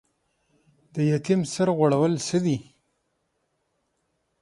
[0.93, 2.57] د یتیم سر غوړول څه دي؟